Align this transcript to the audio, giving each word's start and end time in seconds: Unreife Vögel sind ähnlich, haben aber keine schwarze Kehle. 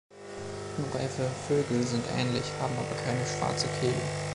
Unreife 0.79 1.27
Vögel 1.47 1.83
sind 1.85 2.03
ähnlich, 2.17 2.45
haben 2.59 2.73
aber 2.75 2.99
keine 3.05 3.23
schwarze 3.23 3.67
Kehle. 3.79 4.01